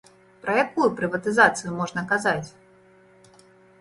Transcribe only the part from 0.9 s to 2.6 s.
прыватызацыю можна казаць?